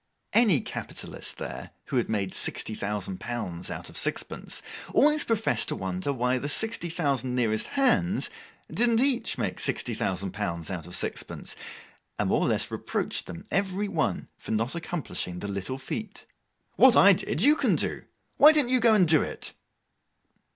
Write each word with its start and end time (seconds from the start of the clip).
Any 0.33 0.61
capitalist 0.61 1.37
there, 1.37 1.69
who 1.89 1.97
had 1.97 2.09
made 2.09 2.33
sixty 2.33 2.73
thousand 2.73 3.19
pounds 3.19 3.69
out 3.69 3.87
of 3.87 3.99
sixpence, 3.99 4.63
always 4.95 5.23
professed 5.23 5.67
to 5.67 5.75
wonder 5.75 6.11
why 6.11 6.39
the 6.39 6.49
sixty 6.49 6.89
thousand 6.89 7.35
nearest 7.35 7.67
Hands 7.77 8.27
didn't 8.73 8.99
each 8.99 9.37
make 9.37 9.59
sixty 9.59 9.93
thousand 9.93 10.31
pounds 10.31 10.71
out 10.71 10.87
of 10.87 10.95
sixpence, 10.95 11.55
and 12.17 12.29
more 12.29 12.41
or 12.41 12.47
less 12.47 12.71
reproached 12.71 13.27
them 13.27 13.45
every 13.51 13.87
one 13.87 14.27
for 14.37 14.49
not 14.49 14.73
accomplishing 14.73 15.37
the 15.37 15.47
little 15.47 15.77
feat. 15.77 16.25
What 16.77 16.95
I 16.95 17.13
did 17.13 17.43
you 17.43 17.55
can 17.55 17.75
do. 17.75 18.01
Why 18.37 18.53
don't 18.53 18.69
you 18.69 18.79
go 18.79 18.95
and 18.95 19.07
do 19.07 19.21
it? 19.21 19.53